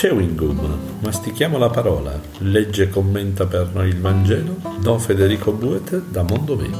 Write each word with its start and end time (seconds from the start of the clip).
Chewing 0.00 0.36
Gum, 0.36 0.78
mastichiamo 1.00 1.58
la 1.58 1.70
parola, 1.70 2.16
legge 2.38 2.84
e 2.84 2.88
commenta 2.88 3.46
per 3.46 3.70
noi 3.74 3.88
il 3.88 4.00
Vangelo, 4.00 4.54
Don 4.80 5.00
Federico 5.00 5.50
Buete 5.50 6.00
da 6.08 6.22
Mondovì. 6.22 6.70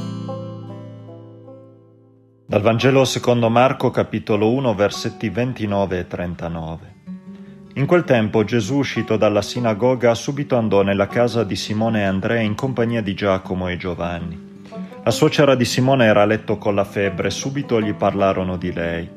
Dal 2.47 2.61
Vangelo 2.61 3.05
secondo 3.05 3.51
Marco 3.51 3.91
capitolo 3.91 4.53
1 4.53 4.73
versetti 4.73 5.31
29 5.31 5.99
e 5.99 6.07
39. 6.07 6.95
In 7.75 7.87
quel 7.87 8.05
tempo 8.05 8.45
Gesù 8.45 8.77
uscito 8.77 9.17
dalla 9.17 9.43
sinagoga 9.43 10.15
subito 10.15 10.55
andò 10.55 10.83
nella 10.83 11.09
casa 11.09 11.43
di 11.43 11.57
Simone 11.57 12.03
e 12.03 12.05
Andrea 12.05 12.41
in 12.41 12.55
compagnia 12.55 13.03
di 13.03 13.15
Giacomo 13.15 13.67
e 13.67 13.77
Giovanni. 13.77 14.63
La 15.03 15.11
suocera 15.11 15.57
di 15.57 15.65
Simone 15.65 16.05
era 16.05 16.23
a 16.23 16.25
letto 16.25 16.57
con 16.57 16.77
la 16.77 16.85
febbre, 16.85 17.31
subito 17.31 17.81
gli 17.81 17.95
parlarono 17.95 18.57
di 18.57 18.73
lei. 18.73 19.11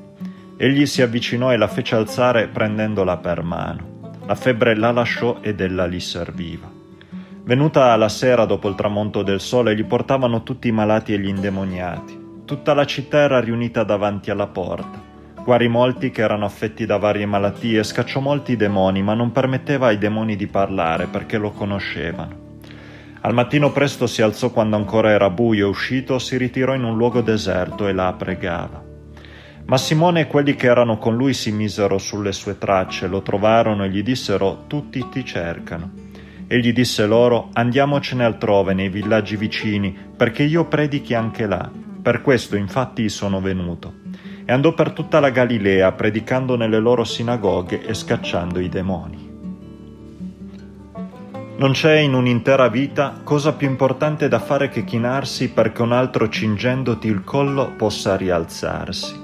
Egli 0.57 0.87
si 0.87 1.03
avvicinò 1.03 1.53
e 1.53 1.57
la 1.57 1.67
fece 1.67 1.93
alzare 1.93 2.47
prendendola 2.47 3.17
per 3.17 3.43
mano. 3.43 3.90
La 4.31 4.37
febbre 4.37 4.77
la 4.77 4.91
lasciò 4.91 5.39
ed 5.41 5.59
ella 5.59 5.85
li 5.85 5.99
serviva. 5.99 6.71
Venuta 7.43 7.93
la 7.97 8.07
sera 8.07 8.45
dopo 8.45 8.69
il 8.69 8.75
tramonto 8.75 9.23
del 9.23 9.41
sole, 9.41 9.75
gli 9.75 9.83
portavano 9.83 10.41
tutti 10.43 10.69
i 10.69 10.71
malati 10.71 11.13
e 11.13 11.19
gli 11.19 11.27
indemoniati. 11.27 12.17
Tutta 12.45 12.73
la 12.73 12.85
città 12.85 13.17
era 13.17 13.41
riunita 13.41 13.83
davanti 13.83 14.31
alla 14.31 14.47
porta. 14.47 15.03
Guarì 15.43 15.67
molti 15.67 16.11
che 16.11 16.21
erano 16.21 16.45
affetti 16.45 16.85
da 16.85 16.95
varie 16.95 17.25
malattie, 17.25 17.83
scacciò 17.83 18.21
molti 18.21 18.55
demoni, 18.55 19.03
ma 19.03 19.15
non 19.15 19.33
permetteva 19.33 19.87
ai 19.87 19.97
demoni 19.97 20.37
di 20.37 20.47
parlare 20.47 21.07
perché 21.07 21.37
lo 21.37 21.51
conoscevano. 21.51 22.59
Al 23.19 23.33
mattino 23.33 23.73
presto 23.73 24.07
si 24.07 24.21
alzò 24.21 24.51
quando 24.51 24.77
ancora 24.77 25.09
era 25.11 25.29
buio, 25.29 25.67
uscito, 25.67 26.19
si 26.19 26.37
ritirò 26.37 26.73
in 26.73 26.85
un 26.85 26.95
luogo 26.95 27.19
deserto 27.19 27.85
e 27.85 27.91
là 27.91 28.13
pregava. 28.13 28.90
Ma 29.71 29.77
Simone 29.77 30.19
e 30.19 30.27
quelli 30.27 30.55
che 30.55 30.67
erano 30.67 30.97
con 30.97 31.15
lui 31.15 31.33
si 31.33 31.49
misero 31.49 31.97
sulle 31.97 32.33
sue 32.33 32.57
tracce, 32.57 33.07
lo 33.07 33.21
trovarono 33.21 33.85
e 33.85 33.89
gli 33.89 34.03
dissero 34.03 34.65
tutti 34.67 35.07
ti 35.07 35.23
cercano. 35.23 35.91
Egli 36.45 36.73
disse 36.73 37.05
loro 37.05 37.47
andiamocene 37.53 38.25
altrove, 38.25 38.73
nei 38.73 38.89
villaggi 38.89 39.37
vicini, 39.37 39.97
perché 40.17 40.43
io 40.43 40.65
predichi 40.65 41.13
anche 41.13 41.47
là. 41.47 41.71
Per 42.01 42.21
questo 42.21 42.57
infatti 42.57 43.07
sono 43.07 43.39
venuto. 43.39 43.93
E 44.43 44.51
andò 44.51 44.73
per 44.73 44.91
tutta 44.91 45.21
la 45.21 45.29
Galilea, 45.29 45.93
predicando 45.93 46.57
nelle 46.57 46.79
loro 46.79 47.05
sinagoghe 47.05 47.85
e 47.85 47.93
scacciando 47.93 48.59
i 48.59 48.67
demoni. 48.67 49.29
Non 51.55 51.71
c'è 51.71 51.95
in 51.97 52.13
un'intera 52.13 52.67
vita 52.67 53.21
cosa 53.23 53.53
più 53.53 53.69
importante 53.69 54.27
da 54.27 54.39
fare 54.39 54.67
che 54.67 54.83
chinarsi 54.83 55.51
perché 55.51 55.81
un 55.81 55.93
altro 55.93 56.27
cingendoti 56.27 57.07
il 57.07 57.23
collo 57.23 57.71
possa 57.77 58.17
rialzarsi. 58.17 59.20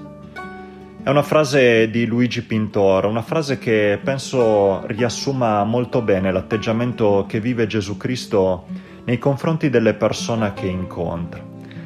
È 1.08 1.09
una 1.09 1.23
frase 1.23 1.89
di 1.89 2.05
Luigi 2.05 2.41
Pintoro, 2.41 3.08
una 3.08 3.22
frase 3.22 3.58
che 3.58 3.97
penso 4.03 4.86
riassuma 4.88 5.63
molto 5.63 6.02
bene 6.02 6.33
l'atteggiamento 6.33 7.23
che 7.25 7.39
vive 7.39 7.66
Gesù 7.66 7.95
Cristo 7.95 8.66
nei 9.05 9.17
confronti 9.17 9.69
delle 9.69 9.94
persone 9.94 10.52
che 10.53 10.66
incontra, 10.66 11.41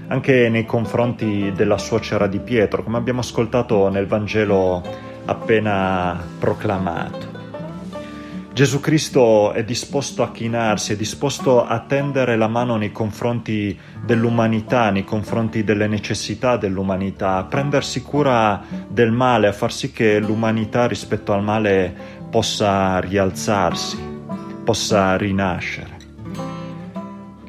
anche 0.08 0.49
nei 0.49 0.66
confronti 0.66 1.52
della 1.55 1.77
suocera 1.77 2.25
di 2.25 2.39
Pietro, 2.39 2.81
come 2.81 2.97
abbiamo 2.97 3.19
ascoltato 3.19 3.89
nel 3.89 4.08
Vangelo 4.08 4.81
appena 5.25 6.19
proclamato. 6.39 7.31
Gesù 8.62 8.80
Cristo 8.80 9.54
è 9.54 9.64
disposto 9.64 10.22
a 10.22 10.30
chinarsi, 10.30 10.94
è 10.94 10.95
disposto 10.95 11.66
a 11.66 11.80
tendere 11.80 12.38
la 12.38 12.48
mano 12.48 12.76
nei 12.76 12.92
confronti 12.92 13.76
dell'umanità, 14.06 14.92
nei 14.92 15.04
confronti 15.04 15.64
delle 15.64 15.88
necessità 15.88 16.58
dell'umanità, 16.58 17.38
a 17.38 17.45
prendersi 17.45 18.04
cura 18.04 18.64
del 18.88 19.12
male, 19.12 19.48
a 19.48 19.52
far 19.52 19.73
sì 19.73 19.92
che 19.92 20.20
l'umanità 20.20 20.86
rispetto 20.86 21.34
al 21.34 21.42
male 21.42 21.92
possa 22.30 23.00
rialzarsi, 23.00 23.98
possa 24.64 25.17
rinascere. 25.17 25.98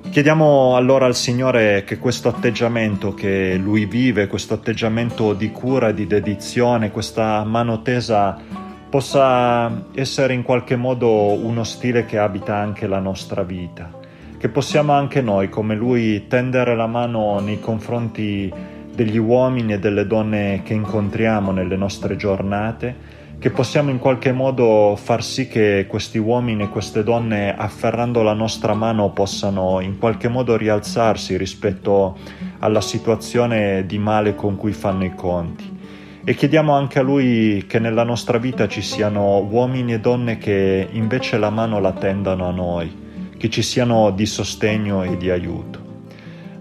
Chiediamo 0.09 0.77
allora 0.77 1.05
al 1.05 1.15
Signore 1.15 1.85
che 1.85 1.99
questo 1.99 2.29
atteggiamento 2.29 3.13
che 3.13 3.57
Lui 3.57 3.85
vive, 3.85 4.29
questo 4.29 4.55
atteggiamento 4.55 5.35
di 5.35 5.51
cura, 5.51 5.93
di 5.93 6.07
dedizione, 6.07 6.91
questa 6.91 7.45
mano 7.45 7.83
tesa 7.83 8.63
possa 8.93 9.87
essere 9.95 10.35
in 10.35 10.43
qualche 10.43 10.77
modo 10.77 11.09
uno 11.09 11.65
stile 11.65 12.05
che 12.05 12.19
abita 12.19 12.57
anche 12.57 12.87
la 12.87 12.99
nostra 12.99 13.43
vita, 13.43 13.91
che 14.37 14.51
possiamo 14.51 14.93
anche 14.93 15.23
noi, 15.23 15.49
come 15.49 15.75
lui, 15.75 16.27
tendere 16.29 16.77
la 16.77 16.87
mano 16.87 17.41
nei 17.41 17.59
confronti 17.59 18.53
degli 18.95 19.17
uomini 19.17 19.73
e 19.73 19.79
delle 19.79 20.07
donne 20.07 20.61
che 20.63 20.75
incontriamo 20.75 21.53
nelle 21.53 21.75
nostre 21.75 22.17
giornate, 22.17 22.95
che 23.39 23.49
possiamo 23.49 23.89
in 23.89 23.99
qualche 23.99 24.33
modo 24.33 24.95
far 25.03 25.25
sì 25.25 25.49
che 25.49 25.87
questi 25.89 26.19
uomini 26.19 26.65
e 26.65 26.69
queste 26.69 27.03
donne, 27.03 27.57
afferrando 27.57 28.23
la 28.23 28.35
nostra 28.35 28.75
mano, 28.75 29.09
possano 29.09 29.81
in 29.81 29.97
qualche 29.97 30.29
modo 30.29 30.55
rialzarsi 30.55 31.39
rispetto 31.39 32.19
alla 32.59 32.83
situazione 32.83 33.87
di 33.87 33.97
male 33.97 34.35
con 34.35 34.57
cui 34.59 34.73
fanno 34.73 35.05
i 35.05 35.15
conti 35.15 35.81
e 36.25 36.35
chiediamo 36.35 36.73
anche 36.73 37.01
a 37.01 37.03
Lui 37.03 37.65
che 37.67 37.81
nella 37.81 38.05
nostra 38.05 38.39
vita 38.39 38.69
ci 38.69 38.81
siano 38.81 39.39
uomini 39.39 39.95
e 39.95 40.01
donne 40.01 40.39
che 40.39 40.87
invece 40.93 41.37
la 41.37 41.51
mano 41.51 41.81
la 41.81 41.93
tendano 41.93 42.47
a 42.47 42.53
noi, 42.53 43.31
che 43.37 43.51
ci 43.51 43.63
siano 43.63 44.11
di 44.11 44.25
sostegno 44.25 45.03
e 45.03 45.17
di 45.17 45.31
aiuto. 45.31 45.81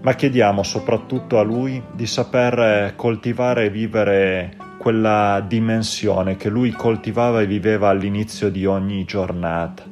Ma 0.00 0.14
chiediamo 0.14 0.64
soprattutto 0.64 1.38
a 1.38 1.42
Lui 1.42 1.80
di 1.92 2.06
saper 2.06 2.94
coltivare 2.96 3.66
e 3.66 3.70
vivere 3.70 4.56
quella 4.78 5.44
dimensione 5.46 6.36
che 6.36 6.48
Lui 6.48 6.72
coltivava 6.72 7.40
e 7.40 7.46
viveva 7.46 7.88
all'inizio 7.88 8.50
di 8.50 8.66
ogni 8.66 9.04
giornata. 9.04 9.84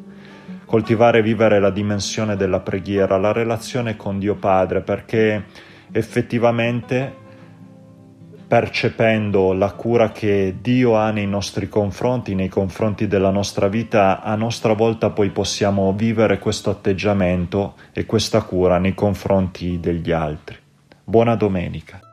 Coltivare 0.64 1.18
e 1.18 1.22
vivere 1.22 1.60
la 1.60 1.70
dimensione 1.70 2.34
della 2.34 2.58
preghiera, 2.58 3.18
la 3.18 3.30
relazione 3.30 3.94
con 3.94 4.18
Dio 4.18 4.34
Padre, 4.34 4.80
perché 4.80 5.44
effettivamente 5.92 7.19
percependo 8.50 9.52
la 9.52 9.70
cura 9.74 10.10
che 10.10 10.56
Dio 10.60 10.96
ha 10.96 11.12
nei 11.12 11.28
nostri 11.28 11.68
confronti, 11.68 12.34
nei 12.34 12.48
confronti 12.48 13.06
della 13.06 13.30
nostra 13.30 13.68
vita, 13.68 14.22
a 14.22 14.34
nostra 14.34 14.72
volta 14.72 15.10
poi 15.10 15.30
possiamo 15.30 15.92
vivere 15.92 16.40
questo 16.40 16.68
atteggiamento 16.70 17.74
e 17.92 18.06
questa 18.06 18.42
cura 18.42 18.78
nei 18.78 18.94
confronti 18.94 19.78
degli 19.78 20.10
altri. 20.10 20.56
Buona 21.04 21.36
domenica. 21.36 22.09